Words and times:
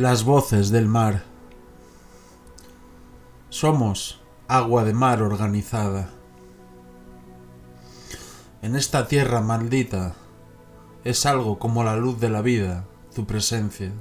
Las 0.00 0.24
voces 0.24 0.70
del 0.70 0.88
mar. 0.88 1.24
Somos 3.50 4.22
agua 4.48 4.82
de 4.82 4.94
mar 4.94 5.20
organizada. 5.20 6.08
En 8.62 8.76
esta 8.76 9.08
tierra 9.08 9.42
maldita 9.42 10.14
es 11.04 11.26
algo 11.26 11.58
como 11.58 11.84
la 11.84 11.96
luz 11.96 12.18
de 12.18 12.30
la 12.30 12.40
vida, 12.40 12.86
tu 13.14 13.26
presencia. 13.26 13.92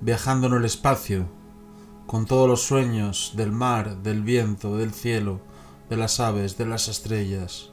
Viajando 0.00 0.46
en 0.46 0.52
el 0.52 0.64
espacio, 0.64 1.26
con 2.06 2.24
todos 2.24 2.48
los 2.48 2.62
sueños 2.62 3.32
del 3.34 3.50
mar, 3.50 3.96
del 4.04 4.22
viento, 4.22 4.76
del 4.76 4.92
cielo, 4.92 5.40
de 5.90 5.96
las 5.96 6.20
aves, 6.20 6.56
de 6.56 6.66
las 6.66 6.86
estrellas. 6.86 7.72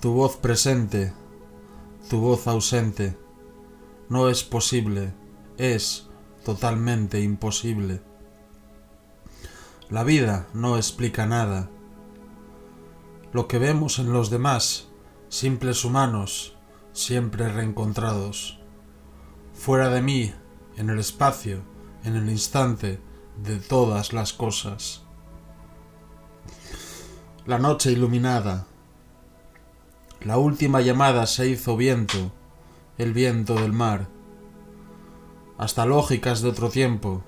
Tu 0.00 0.12
voz 0.12 0.34
presente, 0.34 1.12
tu 2.10 2.18
voz 2.18 2.48
ausente, 2.48 3.21
no 4.12 4.28
es 4.28 4.44
posible, 4.44 5.14
es 5.56 6.06
totalmente 6.44 7.22
imposible. 7.22 8.02
La 9.88 10.04
vida 10.04 10.48
no 10.52 10.76
explica 10.76 11.24
nada. 11.24 11.70
Lo 13.32 13.48
que 13.48 13.58
vemos 13.58 13.98
en 13.98 14.12
los 14.12 14.28
demás, 14.28 14.88
simples 15.30 15.86
humanos, 15.86 16.58
siempre 16.92 17.48
reencontrados. 17.48 18.60
Fuera 19.54 19.88
de 19.88 20.02
mí, 20.02 20.34
en 20.76 20.90
el 20.90 20.98
espacio, 20.98 21.62
en 22.04 22.14
el 22.14 22.28
instante 22.28 23.00
de 23.42 23.60
todas 23.60 24.12
las 24.12 24.34
cosas. 24.34 25.04
La 27.46 27.58
noche 27.58 27.90
iluminada. 27.90 28.66
La 30.20 30.36
última 30.36 30.82
llamada 30.82 31.26
se 31.26 31.48
hizo 31.48 31.78
viento, 31.78 32.30
el 32.98 33.12
viento 33.12 33.54
del 33.54 33.72
mar. 33.72 34.08
Hasta 35.56 35.86
lógicas 35.86 36.42
de 36.42 36.50
otro 36.50 36.68
tiempo, 36.68 37.22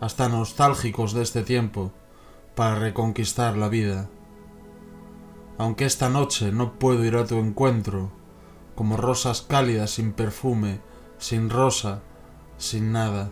hasta 0.00 0.28
nostálgicos 0.28 1.12
de 1.14 1.22
este 1.22 1.42
tiempo, 1.42 1.92
para 2.54 2.76
reconquistar 2.76 3.56
la 3.56 3.68
vida. 3.68 4.08
Aunque 5.58 5.84
esta 5.84 6.08
noche 6.08 6.52
no 6.52 6.78
puedo 6.78 7.04
ir 7.04 7.16
a 7.16 7.26
tu 7.26 7.36
encuentro, 7.38 8.12
como 8.74 8.96
rosas 8.96 9.42
cálidas 9.42 9.90
sin 9.90 10.12
perfume, 10.12 10.80
sin 11.18 11.50
rosa, 11.50 12.02
sin 12.56 12.92
nada. 12.92 13.30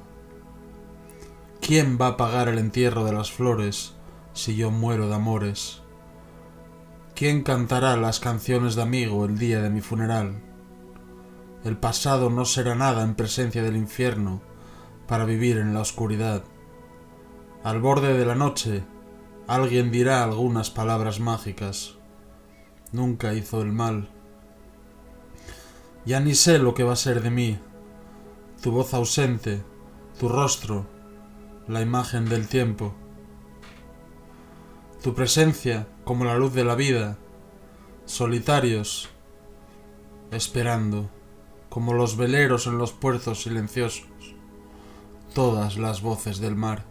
¿Quién 1.60 1.98
va 2.00 2.08
a 2.08 2.16
pagar 2.16 2.48
el 2.48 2.58
entierro 2.58 3.04
de 3.04 3.12
las 3.12 3.30
flores 3.30 3.94
si 4.32 4.56
yo 4.56 4.70
muero 4.70 5.08
de 5.08 5.14
amores? 5.14 5.82
¿Quién 7.14 7.42
cantará 7.42 7.96
las 7.96 8.18
canciones 8.18 8.74
de 8.74 8.82
amigo 8.82 9.24
el 9.26 9.38
día 9.38 9.62
de 9.62 9.70
mi 9.70 9.80
funeral? 9.80 10.51
El 11.64 11.76
pasado 11.76 12.28
no 12.28 12.44
será 12.44 12.74
nada 12.74 13.04
en 13.04 13.14
presencia 13.14 13.62
del 13.62 13.76
infierno 13.76 14.42
para 15.06 15.24
vivir 15.24 15.58
en 15.58 15.74
la 15.74 15.80
oscuridad. 15.80 16.42
Al 17.62 17.80
borde 17.80 18.14
de 18.18 18.26
la 18.26 18.34
noche 18.34 18.82
alguien 19.46 19.92
dirá 19.92 20.24
algunas 20.24 20.70
palabras 20.70 21.20
mágicas. 21.20 21.94
Nunca 22.90 23.32
hizo 23.34 23.62
el 23.62 23.72
mal. 23.72 24.10
Ya 26.04 26.18
ni 26.18 26.34
sé 26.34 26.58
lo 26.58 26.74
que 26.74 26.82
va 26.82 26.94
a 26.94 26.96
ser 26.96 27.22
de 27.22 27.30
mí. 27.30 27.58
Tu 28.60 28.72
voz 28.72 28.92
ausente, 28.92 29.62
tu 30.18 30.28
rostro, 30.28 30.86
la 31.68 31.80
imagen 31.80 32.28
del 32.28 32.48
tiempo. 32.48 32.92
Tu 35.02 35.14
presencia 35.14 35.86
como 36.04 36.24
la 36.24 36.36
luz 36.36 36.54
de 36.54 36.64
la 36.64 36.74
vida, 36.74 37.18
solitarios, 38.04 39.08
esperando, 40.32 41.08
como 41.72 41.94
los 41.94 42.18
veleros 42.18 42.66
en 42.66 42.76
los 42.76 42.92
puertos 42.92 43.44
silenciosos, 43.44 44.04
todas 45.34 45.78
las 45.78 46.02
voces 46.02 46.38
del 46.38 46.54
mar. 46.54 46.84